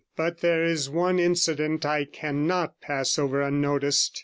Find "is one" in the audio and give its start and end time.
0.63-1.19